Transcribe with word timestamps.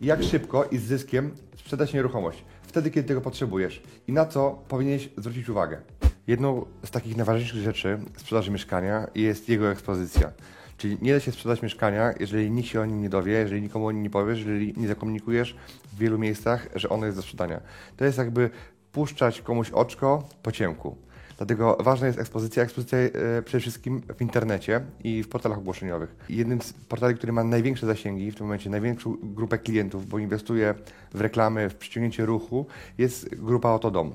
Jak 0.00 0.22
szybko 0.22 0.64
i 0.64 0.78
z 0.78 0.82
zyskiem 0.82 1.30
sprzedać 1.56 1.92
nieruchomość? 1.92 2.44
Wtedy, 2.62 2.90
kiedy 2.90 3.08
tego 3.08 3.20
potrzebujesz. 3.20 3.82
I 4.08 4.12
na 4.12 4.26
co 4.26 4.62
powinieneś 4.68 5.08
zwrócić 5.16 5.48
uwagę? 5.48 5.80
Jedną 6.26 6.66
z 6.84 6.90
takich 6.90 7.16
najważniejszych 7.16 7.62
rzeczy 7.62 7.98
sprzedaży 8.16 8.50
mieszkania 8.50 9.06
jest 9.14 9.48
jego 9.48 9.70
ekspozycja. 9.70 10.32
Czyli 10.76 10.98
nie 11.02 11.12
da 11.12 11.20
się 11.20 11.32
sprzedać 11.32 11.62
mieszkania, 11.62 12.14
jeżeli 12.20 12.50
nikt 12.50 12.68
się 12.68 12.80
o 12.80 12.84
nim 12.84 13.02
nie 13.02 13.08
dowie, 13.08 13.32
jeżeli 13.32 13.62
nikomu 13.62 13.86
o 13.86 13.92
nim 13.92 14.02
nie 14.02 14.10
powiesz, 14.10 14.38
jeżeli 14.38 14.74
nie 14.76 14.88
zakomunikujesz 14.88 15.56
w 15.92 15.98
wielu 15.98 16.18
miejscach, 16.18 16.68
że 16.74 16.88
ono 16.88 17.06
jest 17.06 17.18
do 17.18 17.22
sprzedania. 17.22 17.60
To 17.96 18.04
jest 18.04 18.18
jakby 18.18 18.50
puszczać 18.92 19.42
komuś 19.42 19.70
oczko 19.70 20.28
po 20.42 20.52
ciemku. 20.52 20.96
Dlatego 21.36 21.76
ważna 21.80 22.06
jest 22.06 22.18
ekspozycja. 22.18 22.62
Ekspozycja 22.62 22.98
e, 22.98 23.42
przede 23.42 23.60
wszystkim 23.60 24.02
w 24.16 24.22
internecie 24.22 24.80
i 25.04 25.22
w 25.22 25.28
portalach 25.28 25.58
ogłoszeniowych. 25.58 26.16
Jednym 26.28 26.62
z 26.62 26.72
portali, 26.72 27.14
który 27.14 27.32
ma 27.32 27.44
największe 27.44 27.86
zasięgi, 27.86 28.30
w 28.30 28.34
tym 28.34 28.46
momencie 28.46 28.70
największą 28.70 29.16
grupę 29.22 29.58
klientów, 29.58 30.06
bo 30.06 30.18
inwestuje 30.18 30.74
w 31.14 31.20
reklamy, 31.20 31.70
w 31.70 31.74
przyciągnięcie 31.74 32.26
ruchu, 32.26 32.66
jest 32.98 33.34
grupa 33.34 33.70
Otodom. 33.70 34.12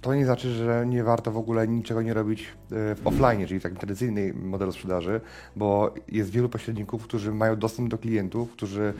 To 0.00 0.14
nie 0.14 0.24
znaczy, 0.24 0.50
że 0.50 0.84
nie 0.86 1.04
warto 1.04 1.32
w 1.32 1.36
ogóle 1.36 1.68
niczego 1.68 2.02
nie 2.02 2.14
robić 2.14 2.42
e, 2.42 2.94
w 2.94 3.00
offline, 3.04 3.46
czyli 3.46 3.60
w 3.60 3.62
takim 3.62 3.78
tradycyjnym 3.78 4.48
modelu 4.48 4.72
sprzedaży, 4.72 5.20
bo 5.56 5.94
jest 6.08 6.30
wielu 6.30 6.48
pośredników, 6.48 7.04
którzy 7.04 7.32
mają 7.32 7.56
dostęp 7.56 7.88
do 7.88 7.98
klientów, 7.98 8.52
którzy 8.52 8.94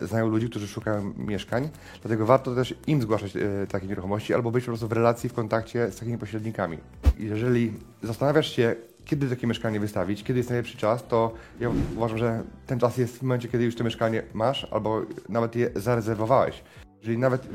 e, 0.00 0.06
znają 0.06 0.28
ludzi, 0.28 0.50
którzy 0.50 0.68
szukają 0.68 1.12
mieszkań. 1.16 1.68
Dlatego 2.02 2.26
warto 2.26 2.54
też 2.54 2.74
im 2.86 3.02
zgłaszać 3.02 3.36
e, 3.36 3.66
takie 3.68 3.86
nieruchomości 3.86 4.34
albo 4.34 4.50
być 4.50 4.64
po 4.64 4.70
prostu 4.70 4.88
w 4.88 4.92
relacji, 4.92 5.28
w 5.28 5.34
kontakcie 5.34 5.90
z 5.90 5.96
takimi 5.96 6.18
pośrednikami. 6.18 6.78
Jeżeli 7.18 7.72
zastanawiasz 8.02 8.56
się, 8.56 8.76
kiedy 9.04 9.28
takie 9.28 9.46
mieszkanie 9.46 9.80
wystawić, 9.80 10.24
kiedy 10.24 10.38
jest 10.38 10.48
najlepszy 10.48 10.78
czas, 10.78 11.04
to 11.08 11.32
ja 11.60 11.70
uważam, 11.96 12.18
że 12.18 12.42
ten 12.66 12.78
czas 12.78 12.96
jest 12.96 13.18
w 13.18 13.22
momencie, 13.22 13.48
kiedy 13.48 13.64
już 13.64 13.76
to 13.76 13.84
mieszkanie 13.84 14.22
masz 14.34 14.66
albo 14.70 15.02
nawet 15.28 15.56
je 15.56 15.70
zarezerwowałeś. 15.76 16.62
Jeżeli 17.00 17.18
nawet 17.18 17.44
y, 17.44 17.48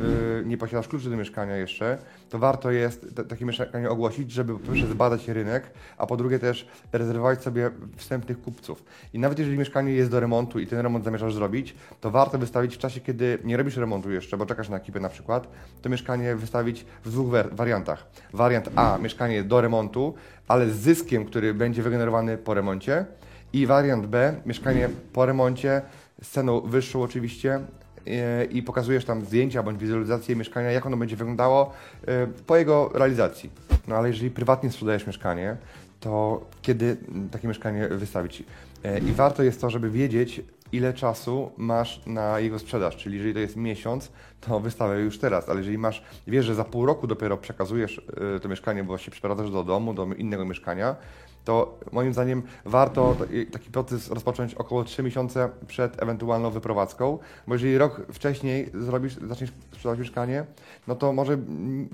nie 0.46 0.58
posiadasz 0.58 0.88
kluczy 0.88 1.10
do 1.10 1.18
mieszkania 1.18 1.58
jeszcze, 1.58 1.98
to 2.30 2.40
warto 2.40 2.72
jest 2.72 3.22
takie 3.30 3.46
mieszkanie 3.46 3.90
ogłosić, 3.90 4.32
żeby 4.32 4.54
po 4.54 4.60
pierwsze 4.60 4.88
zbadać 4.88 5.28
rynek, 5.28 5.72
a 5.98 6.06
po 6.08 6.18
drugie 6.18 6.40
też 6.40 6.68
rezerwować 6.92 7.44
sobie 7.44 7.72
wstępnych 7.96 8.42
kupców. 8.42 8.84
I 9.14 9.20
nawet 9.20 9.40
jeżeli 9.40 9.58
mieszkanie 9.58 9.92
jest 9.92 10.12
do 10.12 10.20
remontu 10.20 10.60
i 10.60 10.68
ten 10.68 10.80
remont 10.80 11.06
zamierzasz 11.06 11.34
zrobić, 11.34 11.76
to 12.02 12.12
warto 12.12 12.38
wystawić 12.38 12.76
w 12.76 12.78
czasie, 12.78 13.02
kiedy 13.02 13.38
nie 13.44 13.58
robisz 13.58 13.78
remontu 13.78 14.12
jeszcze, 14.12 14.38
bo 14.38 14.46
czekasz 14.46 14.70
na 14.70 14.78
ekipę 14.78 15.00
na 15.00 15.10
przykład, 15.10 15.48
to 15.82 15.90
mieszkanie 15.90 16.36
wystawić 16.36 16.86
w 17.04 17.12
dwóch 17.12 17.28
wariantach. 17.52 18.08
Wariant 18.34 18.70
A, 18.76 18.98
mieszkanie 19.02 19.44
do 19.44 19.62
remontu, 19.62 20.14
ale 20.48 20.70
z 20.70 20.76
zyskiem, 20.76 21.26
który 21.26 21.54
będzie 21.54 21.84
wygenerowany 21.84 22.38
po 22.38 22.54
remoncie 22.54 23.06
i 23.54 23.68
wariant 23.68 24.08
B, 24.08 24.36
mieszkanie 24.46 24.90
po 25.14 25.26
remoncie, 25.26 25.82
z 26.22 26.30
ceną 26.30 26.62
wyższą 26.62 27.04
oczywiście, 27.04 27.60
i 28.52 28.64
pokazujesz 28.64 29.06
tam 29.06 29.26
zdjęcia 29.26 29.64
bądź 29.64 29.80
wizualizację 29.80 30.36
mieszkania, 30.36 30.72
jak 30.72 30.86
ono 30.86 30.98
będzie 30.98 31.16
wyglądało 31.16 31.74
e, 32.08 32.28
po 32.28 32.58
jego 32.58 32.90
realizacji. 32.94 33.50
No 33.88 33.96
ale 33.96 34.08
jeżeli 34.08 34.32
prywatnie 34.32 34.72
sprzedajesz 34.72 35.08
mieszkanie, 35.08 35.58
to 36.00 36.46
kiedy 36.62 36.98
takie 37.32 37.48
mieszkanie 37.48 37.88
wystawić? 37.88 38.44
E, 38.84 39.00
I 39.00 39.12
warto 39.12 39.44
jest 39.44 39.62
to, 39.62 39.70
żeby 39.70 39.90
wiedzieć, 39.90 40.42
ile 40.72 40.94
czasu 40.94 41.52
masz 41.58 42.02
na 42.06 42.40
jego 42.40 42.60
sprzedaż. 42.60 42.96
Czyli 42.96 43.16
jeżeli 43.16 43.34
to 43.34 43.40
jest 43.40 43.56
miesiąc, 43.56 44.12
to 44.42 44.60
wystawiaj 44.60 45.04
już 45.04 45.20
teraz, 45.20 45.50
ale 45.50 45.60
jeżeli 45.60 45.78
masz, 45.78 46.04
wiesz, 46.28 46.46
że 46.46 46.56
za 46.56 46.64
pół 46.64 46.86
roku 46.86 47.08
dopiero 47.08 47.38
przekazujesz 47.38 48.02
e, 48.36 48.40
to 48.40 48.50
mieszkanie, 48.50 48.84
bo 48.84 48.98
się 48.98 49.12
przeprowadzasz 49.12 49.52
do 49.52 49.64
domu, 49.64 49.94
do 49.94 50.06
innego 50.06 50.46
mieszkania, 50.46 50.96
to 51.46 51.80
moim 51.92 52.14
zdaniem 52.14 52.44
warto 52.66 53.16
taki 53.52 53.72
proces 53.72 54.10
rozpocząć 54.10 54.54
około 54.54 54.84
3 54.84 55.04
miesiące 55.04 55.50
przed 55.68 56.04
ewentualną 56.04 56.52
wyprowadzką, 56.52 57.18
bo 57.48 57.56
jeżeli 57.56 57.78
rok 57.78 58.02
wcześniej 58.14 58.70
zrobisz, 58.74 59.16
zaczniesz 59.28 59.52
sprzedawać 59.72 60.00
mieszkanie, 60.00 60.46
no 60.88 60.96
to 60.96 61.14
może 61.14 61.38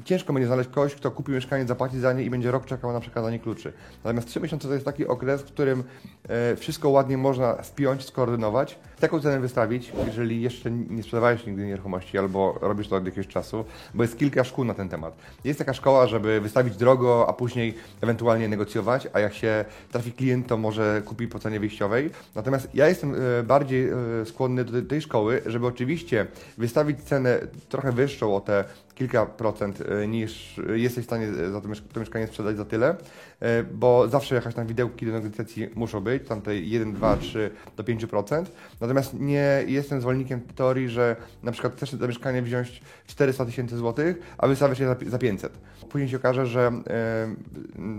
ciężko 0.06 0.34
będzie 0.34 0.48
znaleźć 0.48 0.70
kogoś, 0.70 0.96
kto 0.96 1.12
kupi 1.12 1.32
mieszkanie, 1.32 1.66
zapłaci 1.66 2.00
za 2.00 2.14
nie 2.14 2.24
i 2.24 2.30
będzie 2.30 2.52
rok 2.52 2.66
czekał 2.66 2.94
na 2.94 3.00
przekazanie 3.00 3.40
kluczy. 3.40 3.74
Natomiast 4.04 4.28
3 4.28 4.40
miesiące 4.40 4.68
to 4.68 4.74
jest 4.74 4.86
taki 4.86 5.08
okres, 5.08 5.42
w 5.42 5.46
którym 5.46 5.84
e, 6.30 6.56
wszystko 6.56 6.90
ładnie 6.90 7.18
można 7.18 7.64
spiąć, 7.64 8.06
skoordynować, 8.06 8.80
taką 9.00 9.20
cenę 9.20 9.40
wystawić, 9.40 9.94
jeżeli 10.08 10.42
jeszcze 10.42 10.72
nie 10.72 11.04
sprzedawałeś 11.04 11.46
nigdy 11.46 11.66
nieruchomości 11.66 12.18
albo 12.18 12.58
robisz 12.62 12.88
to 12.88 12.96
od 12.96 13.06
jakiegoś 13.06 13.28
czasu, 13.28 13.66
bo 13.94 14.04
jest 14.04 14.18
kilka 14.18 14.44
szkół 14.44 14.66
na 14.66 14.74
ten 14.74 14.90
temat. 14.90 15.16
Jest 15.44 15.60
taka 15.60 15.74
szkoła, 15.74 16.08
żeby 16.08 16.42
wystawić 16.42 16.78
drogo, 16.78 17.26
a 17.30 17.34
później 17.34 17.74
ewentualnie 18.02 18.48
negocjować, 18.48 19.08
a 19.14 19.20
jak 19.20 19.34
się 19.42 19.66
trafi 19.92 20.12
klient, 20.12 20.48
to 20.48 20.58
może 20.58 21.02
kupi 21.06 21.28
po 21.28 21.40
cenie 21.40 21.60
wyjściowej. 21.60 22.10
Natomiast 22.36 22.68
ja 22.74 22.88
jestem 22.88 23.16
e, 23.16 23.44
bardziej 23.44 23.90
e, 23.90 23.96
skłonny 24.26 24.66
do 24.66 24.82
tej 24.82 25.02
szkoły, 25.02 25.42
żeby 25.46 25.68
oczywiście 25.68 26.28
wystawić 26.58 27.02
cenę 27.04 27.40
trochę 27.70 27.92
wyższą 27.92 28.36
o 28.36 28.42
te 28.42 28.64
kilka 28.94 29.26
procent 29.26 29.82
e, 29.82 30.08
niż 30.08 30.60
jesteś 30.76 31.04
w 31.04 31.08
stanie 31.08 31.34
za 31.52 31.62
to, 31.62 31.68
to 31.94 32.00
mieszkanie 32.00 32.28
sprzedać 32.28 32.58
za 32.58 32.66
tyle, 32.66 32.96
e, 33.40 33.64
bo 33.64 34.08
zawsze 34.08 34.36
jakaś 34.36 34.56
tam 34.56 34.68
widełki 34.68 35.06
do 35.06 35.12
negocjacji 35.12 35.70
muszą 35.76 36.00
być, 36.00 36.28
tam 36.28 36.42
tej 36.42 36.70
1, 36.70 36.94
2, 36.94 37.18
3 37.18 37.52
do 37.78 37.84
5%. 37.84 38.46
Natomiast 38.82 39.14
nie 39.20 39.64
jestem 39.68 40.02
zwolennikiem 40.02 40.42
teorii, 40.42 40.90
że 40.90 41.16
na 41.44 41.52
przykład 41.52 41.76
chcesz 41.76 41.92
za 41.92 42.08
mieszkanie 42.08 42.42
wziąć 42.42 42.82
400 43.08 43.46
tysięcy 43.46 43.78
złotych, 43.78 44.36
a 44.38 44.48
wystawiasz 44.48 44.80
je 44.80 44.96
za 45.08 45.18
500. 45.18 45.58
Później 45.90 46.10
się 46.10 46.18
okaże, 46.18 46.46
że 46.46 46.72
e, 46.90 47.36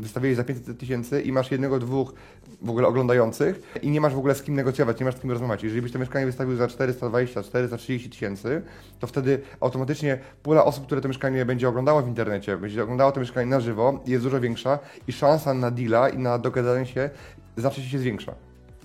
wystawiłeś 0.01 0.37
za 0.37 0.45
500 0.45 0.79
tysięcy 0.79 1.23
i 1.23 1.33
masz 1.33 1.51
jednego, 1.51 1.79
dwóch 1.79 2.15
w 2.63 2.71
ogóle 2.71 2.89
oglądających 2.89 3.63
i 3.83 3.91
nie 3.91 4.01
masz 4.01 4.15
w 4.15 4.19
ogóle 4.19 4.35
z 4.35 4.43
kim 4.43 4.55
negocjować, 4.55 5.01
nie 5.01 5.07
masz 5.07 5.17
z 5.17 5.21
kim 5.21 5.31
rozmawiać. 5.31 5.63
Jeżeli 5.63 5.83
byś 5.83 5.93
to 5.93 5.99
mieszkanie 5.99 6.27
wystawił 6.27 6.57
za 6.57 6.69
420, 6.69 7.43
430 7.43 8.11
tysięcy, 8.11 8.63
to 9.01 9.07
wtedy 9.07 9.41
automatycznie 9.61 10.19
pula 10.43 10.65
osób, 10.65 10.87
które 10.93 11.03
to 11.03 11.09
mieszkanie 11.09 11.45
będzie 11.45 11.69
oglądało 11.69 12.03
w 12.03 12.09
internecie, 12.09 12.57
będzie 12.57 12.83
oglądało 12.83 13.13
to 13.13 13.21
mieszkanie 13.21 13.47
na 13.47 13.61
żywo, 13.61 14.01
jest 14.07 14.25
dużo 14.25 14.41
większa 14.41 14.79
i 15.09 15.13
szansa 15.13 15.55
na 15.55 15.71
deala 15.71 16.09
i 16.09 16.19
na 16.19 16.39
dogadanie 16.39 16.87
się 16.87 17.11
znacznie 17.57 17.85
się 17.85 17.99
zwiększa 17.99 18.35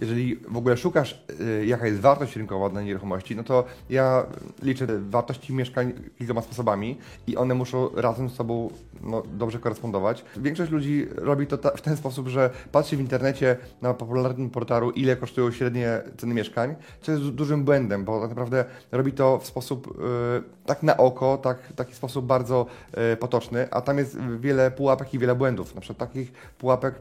jeżeli 0.01 0.35
w 0.35 0.57
ogóle 0.57 0.77
szukasz, 0.77 1.23
y, 1.39 1.65
jaka 1.65 1.87
jest 1.87 1.99
wartość 1.99 2.35
rynkowa 2.35 2.69
na 2.69 2.81
nieruchomości, 2.81 3.35
no 3.35 3.43
to 3.43 3.63
ja 3.89 4.25
liczę 4.63 4.87
wartości 5.09 5.53
mieszkań 5.53 5.93
kilkoma 6.17 6.41
sposobami 6.41 6.97
i 7.27 7.37
one 7.37 7.53
muszą 7.53 7.89
razem 7.95 8.29
z 8.29 8.33
sobą 8.33 8.69
no, 9.01 9.23
dobrze 9.33 9.59
korespondować. 9.59 10.25
Większość 10.37 10.71
ludzi 10.71 11.07
robi 11.15 11.47
to 11.47 11.57
w 11.57 11.81
ten 11.81 11.97
sposób, 11.97 12.27
że 12.27 12.49
patrzy 12.71 12.97
w 12.97 12.99
internecie 12.99 13.57
na 13.81 13.93
popularnym 13.93 14.49
portalu, 14.49 14.91
ile 14.91 15.15
kosztują 15.15 15.51
średnie 15.51 16.01
ceny 16.17 16.33
mieszkań, 16.33 16.75
co 17.01 17.11
jest 17.11 17.23
dużym 17.23 17.63
błędem, 17.63 18.05
bo 18.05 18.21
tak 18.21 18.29
naprawdę 18.29 18.65
robi 18.91 19.11
to 19.11 19.39
w 19.39 19.45
sposób 19.45 19.87
y, 19.87 20.57
tak 20.65 20.83
na 20.83 20.97
oko, 20.97 21.37
tak, 21.37 21.73
taki 21.75 21.93
sposób 21.93 22.25
bardzo 22.25 22.65
y, 23.13 23.17
potoczny, 23.17 23.67
a 23.71 23.81
tam 23.81 23.97
jest 23.97 24.17
wiele 24.39 24.71
pułapek 24.71 25.13
i 25.13 25.19
wiele 25.19 25.35
błędów. 25.35 25.75
Na 25.75 25.81
przykład 25.81 26.09
takich 26.09 26.31
pułapek, 26.57 26.95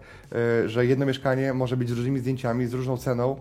y, 0.64 0.68
że 0.68 0.86
jedno 0.86 1.06
mieszkanie 1.06 1.54
może 1.54 1.76
być 1.76 1.88
z 1.88 1.92
różnymi 1.92 2.18
zdjęciami, 2.18 2.66
z 2.66 2.74
różną 2.86 2.97
ceną, 3.04 3.36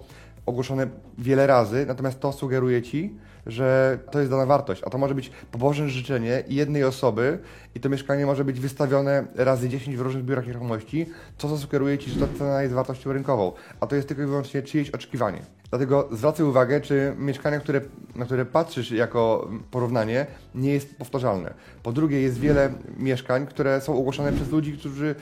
ogłoszone 0.45 0.87
wiele 1.17 1.47
razy, 1.47 1.85
natomiast 1.85 2.19
to 2.19 2.31
sugeruje 2.31 2.81
Ci, 2.81 3.13
że 3.45 3.99
to 4.11 4.19
jest 4.19 4.31
dana 4.31 4.45
wartość, 4.45 4.83
a 4.83 4.89
to 4.89 4.97
może 4.97 5.15
być 5.15 5.31
pobożne 5.51 5.89
życzenie 5.89 6.43
jednej 6.47 6.83
osoby 6.83 7.39
i 7.75 7.79
to 7.79 7.89
mieszkanie 7.89 8.25
może 8.25 8.45
być 8.45 8.59
wystawione 8.59 9.27
razy 9.35 9.69
10 9.69 9.97
w 9.97 10.01
różnych 10.01 10.25
biurach 10.25 10.47
nieruchomości, 10.47 11.05
co 11.37 11.47
zasugeruje 11.47 11.97
Ci, 11.97 12.11
że 12.11 12.27
ta 12.27 12.37
cena 12.37 12.61
jest 12.61 12.73
wartością 12.73 13.13
rynkową, 13.13 13.51
a 13.79 13.87
to 13.87 13.95
jest 13.95 14.07
tylko 14.07 14.23
i 14.23 14.25
wyłącznie 14.25 14.61
czyjeś 14.61 14.89
oczekiwanie. 14.89 15.41
Dlatego 15.69 16.09
zwracaj 16.11 16.45
uwagę, 16.45 16.81
czy 16.81 17.13
mieszkanie, 17.17 17.59
które, 17.59 17.81
na 18.15 18.25
które 18.25 18.45
patrzysz 18.45 18.91
jako 18.91 19.49
porównanie, 19.71 20.25
nie 20.55 20.73
jest 20.73 20.97
powtarzalne. 20.97 21.53
Po 21.83 21.91
drugie, 21.91 22.21
jest 22.21 22.39
wiele 22.39 22.73
mieszkań, 22.97 23.47
które 23.47 23.81
są 23.81 23.97
ogłoszone 23.97 24.33
przez 24.33 24.49
ludzi, 24.49 24.77
którzy 24.77 25.15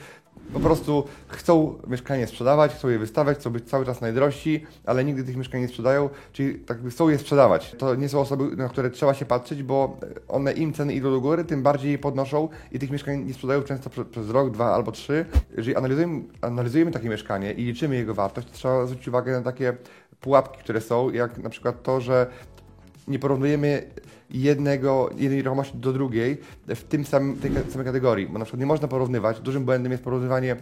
po 0.52 0.60
prostu 0.60 1.04
chcą 1.28 1.78
mieszkanie 1.86 2.26
sprzedawać, 2.26 2.72
chcą 2.74 2.88
je 2.88 2.98
wystawiać, 2.98 3.38
chcą 3.38 3.50
być 3.50 3.64
cały 3.64 3.86
czas 3.86 4.00
najdrożsi, 4.00 4.66
ale 4.86 5.04
nigdy 5.04 5.24
tych 5.24 5.36
mieszkań 5.36 5.60
nie 5.60 5.68
sprzedają, 5.68 6.08
czyli 6.32 6.54
tak 6.54 6.78
chcą 6.90 7.08
je 7.08 7.18
sprzedawać. 7.18 7.74
To 7.78 7.94
nie 7.94 8.08
są 8.08 8.20
osoby, 8.20 8.56
na 8.56 8.68
które 8.68 8.90
trzeba 8.90 9.14
się 9.14 9.24
patrzeć, 9.24 9.62
bo 9.62 9.96
one 10.28 10.52
im 10.52 10.72
ceny 10.72 10.94
idą 10.94 11.10
do 11.10 11.20
góry, 11.20 11.44
tym 11.44 11.62
bardziej 11.62 11.92
je 11.92 11.98
podnoszą 11.98 12.48
i 12.72 12.78
tych 12.78 12.90
mieszkań 12.90 13.24
nie 13.24 13.34
sprzedają 13.34 13.62
często 13.62 13.90
przez, 13.90 14.06
przez 14.06 14.30
rok, 14.30 14.50
dwa 14.50 14.74
albo 14.74 14.92
trzy. 14.92 15.26
Jeżeli 15.56 15.76
analizujemy, 15.76 16.22
analizujemy 16.40 16.90
takie 16.90 17.08
mieszkanie 17.08 17.52
i 17.52 17.64
liczymy 17.64 17.96
jego 17.96 18.14
wartość, 18.14 18.48
to 18.48 18.54
trzeba 18.54 18.86
zwrócić 18.86 19.08
uwagę 19.08 19.32
na 19.32 19.42
takie 19.42 19.76
pułapki, 20.20 20.58
które 20.58 20.80
są, 20.80 21.10
jak 21.10 21.38
na 21.38 21.50
przykład 21.50 21.82
to, 21.82 22.00
że 22.00 22.26
nie 23.08 23.18
porównujemy 23.18 23.82
jednego, 24.30 25.10
jednej 25.16 25.36
nieruchomości 25.36 25.78
do 25.78 25.92
drugiej 25.92 26.36
w 26.68 26.84
tym 26.84 27.04
samym, 27.04 27.36
tej 27.36 27.50
samej 27.68 27.86
kategorii, 27.86 28.26
bo 28.26 28.38
na 28.38 28.44
przykład 28.44 28.60
nie 28.60 28.66
można 28.66 28.88
porównywać, 28.88 29.40
dużym 29.40 29.64
błędem 29.64 29.92
jest 29.92 30.04
porównywanie 30.04 30.52
e, 30.52 30.56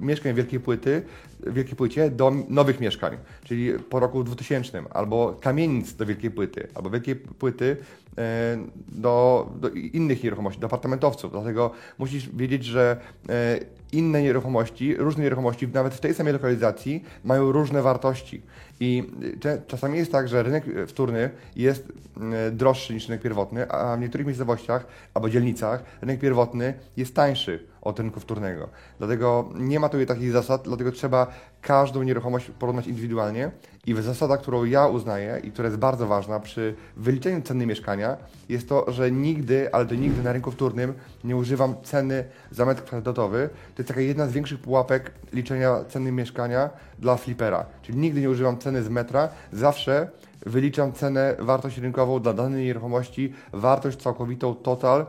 mieszkań 0.00 0.34
wielkiej 0.34 0.60
płyty, 0.60 1.02
wielkiej 1.46 1.76
płycie 1.76 2.10
do 2.10 2.32
nowych 2.48 2.80
mieszkań, 2.80 3.16
czyli 3.44 3.72
po 3.72 4.00
roku 4.00 4.24
2000, 4.24 4.82
albo 4.90 5.36
kamienic 5.40 5.94
do 5.94 6.06
wielkiej 6.06 6.30
płyty, 6.30 6.68
albo 6.74 6.90
wielkiej 6.90 7.16
płyty 7.16 7.76
e, 8.18 8.58
do, 8.88 9.50
do 9.60 9.68
innych 9.68 10.24
nieruchomości, 10.24 10.60
do 10.60 10.66
apartamentowców. 10.66 11.32
Dlatego 11.32 11.70
musisz 11.98 12.28
wiedzieć, 12.36 12.64
że 12.64 13.00
e, 13.28 13.60
inne 13.92 14.22
nieruchomości, 14.22 14.94
różne 14.96 15.22
nieruchomości, 15.22 15.68
nawet 15.68 15.94
w 15.94 16.00
tej 16.00 16.14
samej 16.14 16.32
lokalizacji, 16.32 17.04
mają 17.24 17.52
różne 17.52 17.82
wartości. 17.82 18.42
I 18.80 19.10
czasami 19.66 19.98
jest 19.98 20.12
tak, 20.12 20.28
że 20.28 20.42
rynek 20.42 20.64
wtórny 20.86 21.30
jest 21.56 21.92
droższy 22.52 22.94
niż 22.94 23.08
rynek 23.08 23.22
pierwotny, 23.22 23.70
a 23.70 23.96
w 23.96 24.00
niektórych 24.00 24.26
miejscowościach 24.26 24.86
albo 25.14 25.30
dzielnicach 25.30 25.84
rynek 26.00 26.20
pierwotny 26.20 26.74
jest 26.96 27.14
tańszy 27.14 27.71
od 27.82 27.98
rynku 27.98 28.20
wtórnego. 28.20 28.68
Dlatego 28.98 29.48
nie 29.54 29.80
ma 29.80 29.88
tutaj 29.88 30.06
takich 30.06 30.32
zasad, 30.32 30.62
dlatego 30.64 30.92
trzeba 30.92 31.26
każdą 31.60 32.02
nieruchomość 32.02 32.50
porównać 32.58 32.86
indywidualnie 32.86 33.50
i 33.86 33.94
zasada, 33.94 34.36
którą 34.36 34.64
ja 34.64 34.86
uznaję 34.86 35.40
i 35.44 35.52
która 35.52 35.68
jest 35.68 35.78
bardzo 35.78 36.06
ważna 36.06 36.40
przy 36.40 36.74
wyliczeniu 36.96 37.42
ceny 37.42 37.66
mieszkania 37.66 38.16
jest 38.48 38.68
to, 38.68 38.92
że 38.92 39.10
nigdy, 39.10 39.74
ale 39.74 39.86
to 39.86 39.94
nigdy 39.94 40.22
na 40.22 40.32
rynku 40.32 40.50
wtórnym 40.50 40.94
nie 41.24 41.36
używam 41.36 41.74
ceny 41.82 42.24
za 42.50 42.64
metr 42.64 42.82
kwadratowy. 42.82 43.48
To 43.74 43.82
jest 43.82 43.88
taka 43.88 44.00
jedna 44.00 44.26
z 44.26 44.32
większych 44.32 44.60
pułapek 44.60 45.12
liczenia 45.32 45.84
ceny 45.88 46.12
mieszkania 46.12 46.70
dla 46.98 47.16
flipera. 47.16 47.66
Czyli 47.82 47.98
nigdy 47.98 48.20
nie 48.20 48.30
używam 48.30 48.58
ceny 48.58 48.82
z 48.82 48.88
metra, 48.88 49.28
zawsze 49.52 50.10
wyliczam 50.46 50.92
cenę, 50.92 51.36
wartość 51.38 51.78
rynkową 51.78 52.20
dla 52.20 52.32
danej 52.32 52.64
nieruchomości, 52.64 53.32
wartość 53.52 54.02
całkowitą 54.02 54.54
total, 54.54 55.06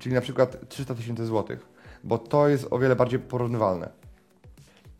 czyli 0.00 0.14
na 0.14 0.20
przykład 0.20 0.68
300 0.68 0.94
tysięcy 0.94 1.26
złotych, 1.26 1.73
bo 2.04 2.18
to 2.18 2.48
jest 2.48 2.66
o 2.70 2.78
wiele 2.78 2.96
bardziej 2.96 3.18
porównywalne. 3.18 3.88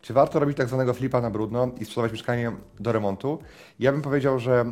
Czy 0.01 0.13
warto 0.13 0.39
robić 0.39 0.57
tak 0.57 0.67
zwanego 0.67 0.93
flipa 0.93 1.21
na 1.21 1.29
brudno 1.29 1.71
i 1.79 1.85
sprzedawać 1.85 2.11
mieszkanie 2.11 2.51
do 2.79 2.91
remontu? 2.91 3.39
Ja 3.79 3.91
bym 3.91 4.01
powiedział, 4.01 4.39
że 4.39 4.65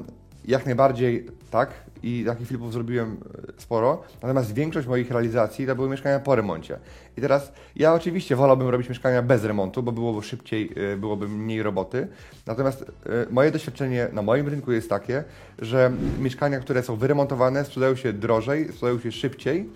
jak 0.45 0.65
najbardziej 0.65 1.27
tak 1.51 1.69
i 2.03 2.23
takich 2.25 2.47
flipów 2.47 2.73
zrobiłem 2.73 3.17
e, 3.57 3.61
sporo, 3.61 4.03
natomiast 4.21 4.53
większość 4.53 4.87
moich 4.87 5.11
realizacji 5.11 5.67
to 5.67 5.75
były 5.75 5.89
mieszkania 5.89 6.19
po 6.19 6.35
remoncie. 6.35 6.79
I 7.17 7.21
teraz 7.21 7.51
ja 7.75 7.93
oczywiście 7.93 8.35
wolałbym 8.35 8.69
robić 8.69 8.89
mieszkania 8.89 9.21
bez 9.21 9.43
remontu, 9.43 9.83
bo 9.83 9.91
byłoby 9.91 10.27
szybciej, 10.27 10.73
e, 10.93 10.97
byłoby 10.97 11.27
mniej 11.27 11.63
roboty. 11.63 12.07
Natomiast 12.47 12.81
e, 12.81 12.85
moje 13.29 13.51
doświadczenie 13.51 14.07
na 14.13 14.21
moim 14.21 14.47
rynku 14.47 14.71
jest 14.71 14.89
takie, 14.89 15.23
że 15.59 15.91
mieszkania, 16.19 16.59
które 16.59 16.83
są 16.83 16.95
wyremontowane, 16.95 17.65
sprzedają 17.65 17.95
się 17.95 18.13
drożej, 18.13 18.67
sprzedają 18.67 18.99
się 18.99 19.11
szybciej 19.11 19.69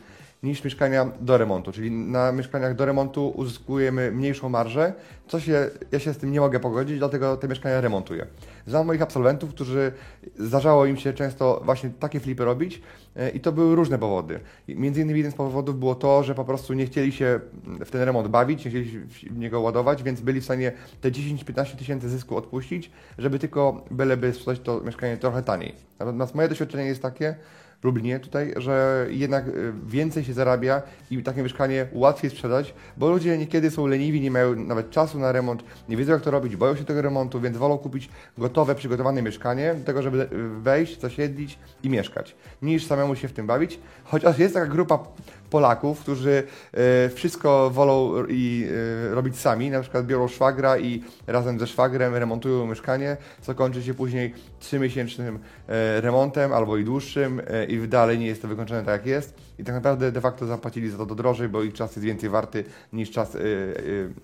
niż 0.44 0.64
mieszkania 0.64 1.12
do 1.22 1.38
remontu. 1.38 1.72
Czyli 1.72 1.92
na 1.92 2.32
mieszkaniach 2.32 2.76
do 2.76 2.86
remontu 2.86 3.30
uzyskujemy 3.30 4.12
mniejszą 4.12 4.50
marżę, 4.50 4.94
co 5.28 5.40
się, 5.40 5.70
ja 5.92 6.00
się 6.00 6.14
z 6.14 6.18
tym 6.18 6.32
nie 6.32 6.40
mogę 6.40 6.60
pogodzić, 6.60 6.98
dlatego 6.98 7.38
te 7.38 7.48
mieszkania 7.48 7.82
remontuję. 7.82 8.28
Znam 8.68 8.88
moich 8.88 9.02
absolwentów, 9.02 9.50
którzy 9.50 9.92
zdarzało 10.40 10.86
im 10.86 10.98
się 10.98 11.14
często 11.14 11.62
właśnie 11.66 11.90
takie 11.90 12.20
flipy 12.20 12.46
robić 12.46 12.82
e, 13.16 13.30
i 13.30 13.40
to 13.40 13.52
były 13.52 13.76
różne 13.76 13.98
powody. 13.98 14.40
Między 14.68 15.02
innymi 15.02 15.20
jeden 15.20 15.32
z 15.32 15.36
powodów 15.36 15.80
było 15.80 15.96
to, 15.96 16.24
że 16.24 16.36
po 16.36 16.46
prostu 16.46 16.74
nie 16.74 16.86
chcieli 16.86 17.12
się 17.12 17.40
w 17.86 17.92
ten 17.92 18.02
remont 18.02 18.28
bawić, 18.28 18.66
nie 18.66 18.72
chcieli 18.72 19.00
w 19.10 19.38
niego 19.38 19.62
ładować, 19.62 20.04
więc 20.04 20.22
byli 20.22 20.42
w 20.42 20.44
stanie 20.44 20.72
te 21.02 21.12
10-15 21.12 21.76
tysięcy 21.76 22.10
zysku 22.10 22.38
odpuścić, 22.38 22.92
żeby 23.18 23.40
tylko 23.40 23.86
byleby 23.92 24.34
sprzedać 24.34 24.60
to 24.60 24.82
mieszkanie 24.82 25.18
trochę 25.18 25.44
taniej. 25.44 25.76
Natomiast 26.00 26.36
moje 26.36 26.50
doświadczenie 26.50 26.86
jest 26.86 27.02
takie, 27.02 27.36
Lublinie 27.84 28.20
tutaj, 28.20 28.54
że 28.58 29.08
jednak 29.10 29.48
y, 29.48 29.74
więcej 29.88 30.24
się 30.24 30.34
zarabia 30.34 30.82
i 31.12 31.24
takie 31.24 31.44
mieszkanie 31.44 31.88
łatwiej 31.92 32.32
sprzedać, 32.32 32.74
bo 32.98 33.10
ludzie 33.10 33.38
niekiedy 33.38 33.72
są 33.72 33.88
leniwi, 33.88 34.22
nie 34.22 34.32
mają 34.32 34.56
nawet 34.56 34.90
czasu 34.90 35.20
na 35.20 35.32
remont, 35.32 35.64
nie 35.90 35.98
wiedzą 35.98 36.14
jak 36.14 36.22
to 36.22 36.32
robić, 36.32 36.56
boją 36.56 36.76
się 36.76 36.86
tego 36.86 37.02
remontu, 37.02 37.42
więc 37.42 37.58
wolą 37.58 37.78
kupić 37.78 38.10
gotowe, 38.38 38.76
przygotowane 38.76 39.22
mieszkanie 39.22 39.76
do 39.76 39.86
tego, 39.86 40.02
żeby 40.02 40.22
y, 40.22 40.28
wejść, 40.62 41.02
zasiedlić 41.02 41.60
i 41.84 41.90
mieszkać, 41.90 42.36
niż 42.62 42.86
samemu 42.86 43.16
się 43.16 43.28
w 43.28 43.34
tym 43.34 43.48
bawić. 43.48 43.80
Chociaż 44.04 44.40
jest 44.40 44.54
taka 44.54 44.68
grupa 44.68 45.00
Polaków, 45.50 46.00
którzy 46.00 46.44
e, 46.74 47.10
wszystko 47.10 47.70
wolą 47.70 48.26
i 48.30 48.68
e, 49.12 49.16
robić 49.16 49.40
sami, 49.40 49.70
na 49.70 49.82
przykład 49.82 50.06
biorą 50.06 50.28
szwagra 50.28 50.78
i 50.78 51.04
razem 51.28 51.60
ze 51.60 51.68
szwagrem 51.68 52.16
remontują 52.16 52.68
mieszkanie, 52.68 53.18
co 53.42 53.56
kończy 53.56 53.84
się 53.84 53.94
później 53.94 54.34
trzymiesięcznym 54.60 55.40
e, 55.68 56.02
remontem 56.02 56.54
albo 56.54 56.78
i 56.78 56.84
dłuższym 56.84 57.42
i 57.68 57.88
dalej 57.88 58.20
nie 58.20 58.28
jest 58.28 58.42
to 58.42 58.48
wykończone 58.48 58.84
tak 58.84 58.94
jak 58.94 59.06
jest 59.06 59.47
i 59.60 59.64
tak 59.64 59.76
naprawdę 59.76 60.12
de 60.12 60.22
facto 60.22 60.46
zapłacili 60.46 60.90
za 60.90 61.06
to 61.06 61.16
drożej, 61.16 61.50
bo 61.50 61.64
ich 61.64 61.74
czas 61.74 61.96
jest 61.96 62.06
więcej 62.06 62.30
warty 62.30 62.64
niż 62.94 63.12
czas 63.12 63.38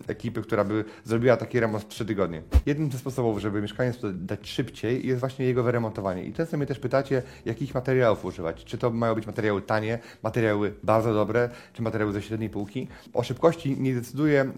ekipy, 0.08 0.42
która 0.42 0.64
by 0.64 0.86
zrobiła 1.04 1.38
taki 1.38 1.60
remont 1.60 1.84
w 1.84 1.88
3 1.88 2.06
tygodnie. 2.06 2.42
Jednym 2.66 2.92
ze 2.92 2.98
sposobów, 2.98 3.40
żeby 3.40 3.62
mieszkanie 3.62 3.94
sprzedać 3.94 4.50
szybciej 4.50 5.08
jest 5.08 5.20
właśnie 5.20 5.46
jego 5.46 5.64
wyremontowanie 5.64 6.24
i 6.24 6.34
często 6.34 6.58
mnie 6.58 6.66
też 6.66 6.80
pytacie, 6.80 7.22
jakich 7.46 7.76
materiałów 7.76 8.26
używać, 8.26 8.64
czy 8.64 8.78
to 8.78 8.90
mają 8.90 9.16
być 9.16 9.28
materiały 9.28 9.62
tanie, 9.62 10.00
materiały 10.24 10.74
bardzo 10.84 11.14
dobre, 11.14 11.50
czy 11.74 11.82
materiały 11.82 12.14
ze 12.14 12.22
średniej 12.22 12.50
półki. 12.50 12.88
O 13.14 13.24
szybkości 13.24 13.82
nie 13.82 13.94
decyduje 13.94 14.52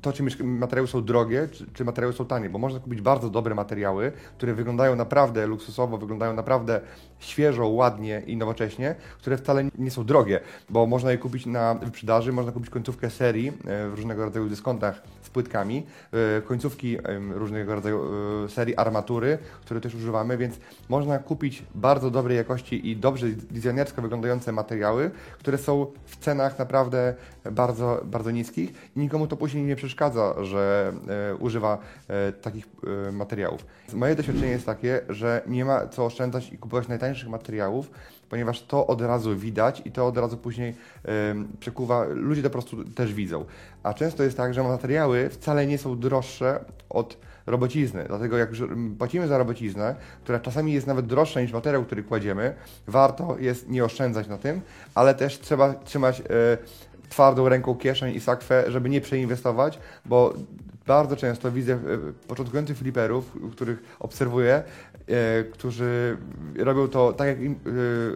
to, 0.00 0.12
czy 0.12 0.44
materiały 0.44 0.88
są 0.88 1.04
drogie, 1.04 1.48
czy, 1.52 1.66
czy 1.72 1.84
materiały 1.84 2.12
są 2.12 2.24
tanie, 2.26 2.50
bo 2.50 2.58
można 2.58 2.80
kupić 2.80 3.00
bardzo 3.00 3.30
dobre 3.30 3.54
materiały, 3.54 4.12
które 4.36 4.54
wyglądają 4.54 4.96
naprawdę 4.96 5.46
luksusowo, 5.46 5.98
wyglądają 5.98 6.34
naprawdę 6.34 6.80
świeżo, 7.18 7.68
ładnie 7.68 8.22
i 8.26 8.36
nowocześnie, 8.36 8.94
które 9.18 9.36
wcale 9.36 9.64
nie 9.64 9.67
są 9.88 10.04
drogie, 10.04 10.40
bo 10.70 10.86
można 10.86 11.12
je 11.12 11.18
kupić 11.18 11.46
na 11.46 11.74
wyprzedaży, 11.74 12.32
można 12.32 12.52
kupić 12.52 12.70
końcówkę 12.70 13.10
serii 13.10 13.48
e, 13.48 13.88
w 13.88 13.94
różnego 13.94 14.24
rodzaju 14.24 14.48
dyskontach 14.48 15.02
z 15.22 15.30
płytkami, 15.30 15.86
e, 16.38 16.42
końcówki 16.42 16.98
różnego 17.30 17.74
rodzaju 17.74 18.00
serii 18.48 18.76
armatury, 18.76 19.38
które 19.60 19.80
też 19.80 19.94
używamy, 19.94 20.36
więc 20.36 20.58
można 20.88 21.18
kupić 21.18 21.62
bardzo 21.74 22.10
dobrej 22.10 22.36
jakości 22.36 22.90
i 22.90 22.96
dobrze 22.96 23.26
designersko 23.28 24.02
wyglądające 24.02 24.52
materiały, 24.52 25.10
które 25.38 25.58
są 25.58 25.86
w 26.06 26.16
cenach 26.16 26.58
naprawdę 26.58 27.14
bardzo, 27.52 28.00
bardzo 28.04 28.30
niskich 28.30 28.70
i 28.96 29.00
nikomu 29.00 29.26
to 29.26 29.36
później 29.36 29.64
nie 29.64 29.76
przeszkadza, 29.76 30.44
że 30.44 30.92
e, 31.08 31.34
używa 31.34 31.78
e, 32.08 32.32
takich 32.32 32.66
e, 33.08 33.12
materiałów. 33.12 33.66
Moje 33.92 34.14
doświadczenie 34.14 34.50
jest 34.50 34.66
takie, 34.66 35.00
że 35.08 35.42
nie 35.46 35.64
ma 35.64 35.86
co 35.86 36.06
oszczędzać 36.06 36.52
i 36.52 36.58
kupować 36.58 36.88
najtańszych 36.88 37.28
materiałów, 37.28 37.90
ponieważ 38.30 38.62
to 38.62 38.86
od 38.86 39.00
razu 39.00 39.36
widać 39.36 39.82
i 39.84 39.92
to 39.92 40.06
od 40.06 40.18
razu 40.18 40.36
później 40.36 40.74
przekuwa, 41.60 42.04
ludzie 42.04 42.42
to 42.42 42.50
po 42.50 42.52
prostu 42.52 42.84
też 42.84 43.14
widzą. 43.14 43.44
A 43.82 43.94
często 43.94 44.22
jest 44.22 44.36
tak, 44.36 44.54
że 44.54 44.62
materiały 44.62 45.28
wcale 45.30 45.66
nie 45.66 45.78
są 45.78 45.98
droższe 45.98 46.64
od 46.88 47.16
robocizny. 47.46 48.04
Dlatego 48.08 48.38
jak 48.38 48.50
płacimy 48.98 49.28
za 49.28 49.38
robociznę, 49.38 49.94
która 50.22 50.40
czasami 50.40 50.72
jest 50.72 50.86
nawet 50.86 51.06
droższa 51.06 51.40
niż 51.40 51.52
materiał, 51.52 51.84
który 51.84 52.02
kładziemy, 52.02 52.54
warto 52.86 53.36
jest 53.38 53.68
nie 53.68 53.84
oszczędzać 53.84 54.28
na 54.28 54.38
tym, 54.38 54.60
ale 54.94 55.14
też 55.14 55.40
trzeba 55.40 55.74
trzymać 55.74 56.20
e, 56.20 56.24
twardą 57.08 57.48
ręką 57.48 57.74
kieszeń 57.74 58.14
i 58.14 58.20
sakwę, 58.20 58.64
żeby 58.68 58.88
nie 58.88 59.00
przeinwestować, 59.00 59.78
bo 60.06 60.34
bardzo 60.88 61.16
często 61.16 61.52
widzę 61.52 61.72
e, 61.72 61.78
początkujących 62.28 62.78
fliperów, 62.78 63.36
których 63.52 63.96
obserwuję, 64.00 64.62
e, 65.06 65.44
którzy 65.44 66.16
robią 66.58 66.88
to 66.88 67.12
tak, 67.12 67.28
jak, 67.28 67.40
im, 67.40 67.52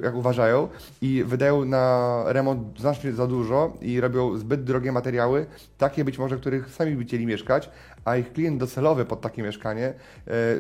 e, 0.01 0.05
jak 0.05 0.15
uważają 0.15 0.69
i 1.01 1.25
wydają 1.27 1.65
na 1.65 2.25
remont 2.27 2.81
znacznie 2.81 3.13
za 3.13 3.27
dużo 3.27 3.77
i 3.81 4.01
robią 4.01 4.37
zbyt 4.37 4.65
drogie 4.65 4.93
materiały, 4.93 5.47
takie 5.79 6.05
być 6.05 6.19
może, 6.19 6.37
których 6.37 6.71
sami 6.71 6.97
by 6.97 7.05
chcieli 7.05 7.27
mieszkać, 7.27 7.71
a 8.05 8.17
ich 8.17 8.33
klient 8.33 8.59
docelowy 8.61 9.05
pod 9.05 9.21
takie 9.21 9.43
mieszkanie 9.43 9.95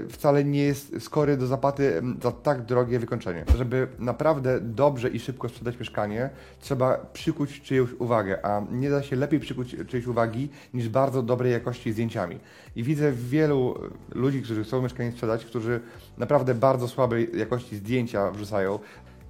wcale 0.09 0.45
nie 0.45 0.63
jest 0.63 1.03
skory 1.03 1.37
do 1.37 1.47
zapłaty 1.47 2.03
za 2.23 2.33
tak 2.33 2.63
drogie 2.63 2.99
wykończenie. 2.99 3.45
Żeby 3.57 3.89
naprawdę 3.99 4.61
dobrze 4.61 5.09
i 5.09 5.21
szybko 5.21 5.49
sprzedać 5.49 5.79
mieszkanie, 5.79 6.31
trzeba 6.61 7.07
przykuć 7.13 7.61
czyjąś 7.61 7.91
uwagę, 7.99 8.47
a 8.47 8.63
nie 8.71 8.91
da 8.91 9.03
się 9.03 9.17
lepiej 9.17 9.41
przykuć 9.41 9.77
czyjejś 9.89 10.07
uwagi 10.07 10.49
niż 10.75 10.89
bardzo 10.89 11.23
dobrej 11.23 11.53
jakości 11.53 11.93
zdjęciami. 12.03 12.39
I 12.77 12.83
widzę 12.83 13.13
wielu 13.13 13.79
ludzi, 14.15 14.43
którzy 14.43 14.65
chcą 14.65 14.83
mieszkanie 14.83 15.13
sprzedać, 15.13 15.45
którzy 15.45 15.81
naprawdę 16.19 16.55
bardzo 16.55 16.89
słabej 16.89 17.31
jakości 17.35 17.77
zdjęcia 17.77 18.31
wrzucają, 18.31 18.79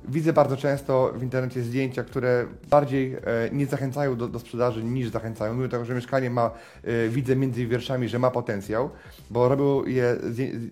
Widzę 0.08 0.32
bardzo 0.32 0.56
często 0.56 1.12
w 1.16 1.22
internecie 1.22 1.62
zdjęcia, 1.62 2.04
które 2.04 2.46
bardziej 2.70 3.14
e, 3.14 3.20
nie 3.52 3.66
zachęcają 3.66 4.16
do, 4.16 4.28
do 4.28 4.38
sprzedaży 4.38 4.84
niż 4.84 5.08
zachęcają. 5.08 5.54
Mimo 5.54 5.68
tego, 5.68 5.84
że 5.84 5.94
mieszkanie 5.94 6.30
ma, 6.30 6.50
e, 6.84 7.08
widzę 7.08 7.36
między 7.36 7.66
wierszami, 7.66 8.08
że 8.08 8.18
ma 8.18 8.30
potencjał, 8.30 8.90
bo 9.30 9.48
robią, 9.48 9.84
je, 9.84 10.16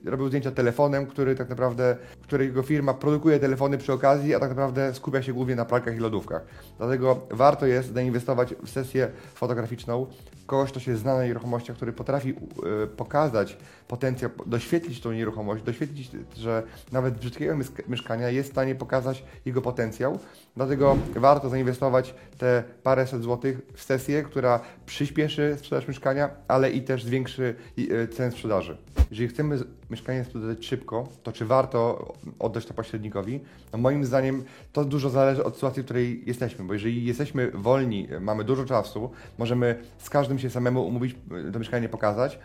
robią 0.04 0.28
zdjęcia 0.28 0.50
telefonem, 0.50 1.06
który 1.06 1.34
tak 1.34 1.48
naprawdę, 1.48 1.96
którego 2.22 2.62
firma 2.62 2.94
produkuje 2.94 3.38
telefony 3.38 3.78
przy 3.78 3.92
okazji, 3.92 4.34
a 4.34 4.40
tak 4.40 4.50
naprawdę 4.50 4.94
skupia 4.94 5.22
się 5.22 5.32
głównie 5.32 5.56
na 5.56 5.64
pralkach 5.64 5.96
i 5.96 5.98
lodówkach. 5.98 6.42
Dlatego 6.78 7.20
warto 7.30 7.66
jest 7.66 7.94
zainwestować 7.94 8.54
w 8.64 8.70
sesję 8.70 9.08
fotograficzną 9.34 10.06
kogoś, 10.46 10.70
kto 10.70 10.80
się 10.80 10.96
zna 10.96 11.14
na 11.14 11.24
nieruchomościach, 11.24 11.76
który 11.76 11.92
potrafi 11.92 12.30
e, 12.30 12.86
pokazać 12.86 13.56
potencjał, 13.88 14.30
doświetlić 14.46 15.00
tą 15.00 15.12
nieruchomość, 15.12 15.64
doświetlić, 15.64 16.10
że 16.36 16.62
nawet 16.92 17.18
brzydkiego 17.18 17.54
mieszkania 17.88 18.28
jest 18.28 18.48
w 18.48 18.52
stanie 18.52 18.74
pokazać 18.74 19.19
jego 19.44 19.62
potencjał. 19.62 20.18
Dlatego 20.56 20.96
warto 21.16 21.48
zainwestować 21.48 22.14
te 22.38 22.64
paręset 22.82 23.22
złotych 23.22 23.60
w 23.74 23.82
sesję, 23.82 24.22
która 24.22 24.60
przyspieszy 24.86 25.56
sprzedaż 25.58 25.88
mieszkania, 25.88 26.30
ale 26.48 26.70
i 26.70 26.82
też 26.82 27.04
zwiększy 27.04 27.54
e, 27.78 28.08
cenę 28.08 28.32
sprzedaży. 28.32 28.76
Jeżeli 29.10 29.28
chcemy 29.28 29.58
mieszkanie 29.90 30.24
sprzedać 30.24 30.66
szybko, 30.66 31.08
to 31.22 31.32
czy 31.32 31.46
warto 31.46 32.12
oddać 32.38 32.66
to 32.66 32.74
pośrednikowi? 32.74 33.40
No 33.72 33.78
moim 33.78 34.04
zdaniem 34.04 34.44
to 34.72 34.84
dużo 34.84 35.10
zależy 35.10 35.44
od 35.44 35.54
sytuacji, 35.54 35.82
w 35.82 35.84
której 35.84 36.22
jesteśmy, 36.26 36.64
bo 36.64 36.72
jeżeli 36.72 37.04
jesteśmy 37.04 37.50
wolni, 37.50 38.08
mamy 38.20 38.44
dużo 38.44 38.64
czasu, 38.64 39.10
możemy 39.38 39.82
z 39.98 40.10
każdym 40.10 40.38
się 40.38 40.50
samemu 40.50 40.86
umówić, 40.86 41.16
to 41.52 41.58
mieszkanie 41.58 41.88
pokazać, 41.88 42.38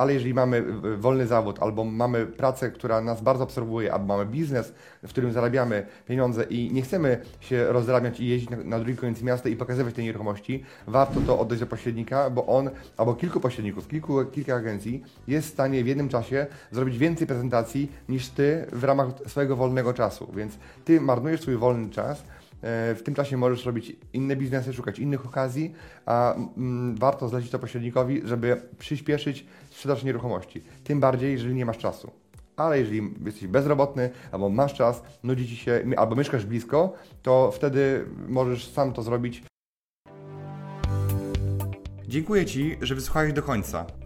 ale 0.00 0.14
jeżeli 0.14 0.34
mamy 0.34 0.64
wolny 0.98 1.26
zawód, 1.26 1.62
albo 1.62 1.84
mamy 1.84 2.26
pracę, 2.26 2.70
która 2.70 3.00
nas 3.00 3.22
bardzo 3.22 3.44
absorbuje, 3.44 3.92
albo 3.92 4.06
mamy 4.06 4.26
biznes, 4.30 4.72
w 5.02 5.08
którym 5.08 5.32
zarabiamy 5.32 5.86
pieniądze 6.06 6.44
i 6.44 6.72
nie 6.72 6.82
chcemy 6.82 7.20
się 7.40 7.72
rozrabiać 7.72 8.20
i 8.20 8.28
jeździć 8.28 8.50
na, 8.50 8.56
na 8.56 8.78
drugi 8.78 8.96
koniec 8.96 9.22
miasta 9.22 9.48
i 9.48 9.56
pokazywać 9.56 9.94
tej 9.94 10.04
nieruchomości, 10.04 10.64
warto 10.86 11.20
to 11.20 11.38
oddać 11.38 11.60
do 11.60 11.66
pośrednika, 11.66 12.30
bo 12.30 12.46
on, 12.46 12.70
albo 12.96 13.14
kilku 13.14 13.40
pośredników, 13.40 13.88
kilku, 13.88 14.24
kilka 14.24 14.54
agencji 14.54 15.02
jest 15.28 15.48
w 15.48 15.52
stanie 15.52 15.84
w 15.84 15.86
jednym 15.86 16.08
czasie 16.08 16.46
zrobić 16.70 16.98
więcej 16.98 17.26
prezentacji 17.26 17.92
niż 18.08 18.28
Ty 18.28 18.66
w 18.72 18.84
ramach 18.84 19.08
swojego 19.26 19.56
wolnego 19.56 19.92
czasu. 19.92 20.32
Więc 20.36 20.58
Ty 20.84 21.00
marnujesz 21.00 21.40
swój 21.40 21.56
wolny 21.56 21.90
czas, 21.90 22.22
E, 22.22 22.39
w 22.62 23.00
tym 23.04 23.14
czasie 23.14 23.36
możesz 23.36 23.66
robić 23.66 23.96
inne 24.12 24.36
biznesy, 24.36 24.72
szukać 24.72 24.98
innych 24.98 25.26
okazji, 25.26 25.74
a 26.06 26.34
mm, 26.34 26.96
warto 26.96 27.28
zlecić 27.28 27.50
to 27.50 27.58
pośrednikowi, 27.58 28.20
żeby 28.24 28.62
przyspieszyć 28.78 29.46
sprzedaż 29.70 30.04
nieruchomości. 30.04 30.62
Tym 30.84 31.00
bardziej, 31.00 31.32
jeżeli 31.32 31.54
nie 31.54 31.66
masz 31.66 31.78
czasu. 31.78 32.10
Ale 32.56 32.78
jeżeli 32.78 33.14
jesteś 33.24 33.46
bezrobotny, 33.46 34.10
albo 34.32 34.48
masz 34.48 34.74
czas, 34.74 35.02
nudzi 35.22 35.48
ci 35.48 35.56
się, 35.56 35.84
albo 35.96 36.16
mieszkasz 36.16 36.46
blisko, 36.46 36.92
to 37.22 37.50
wtedy 37.50 38.04
możesz 38.28 38.68
sam 38.68 38.92
to 38.92 39.02
zrobić. 39.02 39.42
Dziękuję 42.08 42.46
Ci, 42.46 42.76
że 42.80 42.94
wysłuchałeś 42.94 43.32
do 43.32 43.42
końca. 43.42 43.99